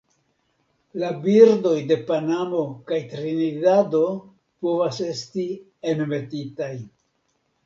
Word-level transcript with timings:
La 1.01 1.09
birdoj 1.25 1.73
de 1.91 1.97
Panamo 2.07 2.61
kaj 2.93 2.99
Trinidado 3.11 4.01
povas 4.65 5.03
esti 5.11 5.47
enmetitaj. 5.95 6.73